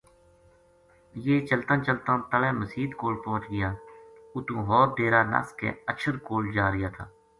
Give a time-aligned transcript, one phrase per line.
[1.25, 3.69] یہ چلتاں چلتاں تلے مسیت کول پوہچ گیا
[4.35, 7.05] اُتوں ہور ڈیرا نَس کے اَچھر کول جا رہیا تھا